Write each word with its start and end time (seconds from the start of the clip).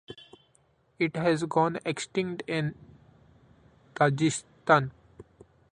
It 0.97 1.15
has 1.15 1.43
gone 1.43 1.77
extinct 1.85 2.41
in 2.47 2.73
Tajikistan. 3.93 4.89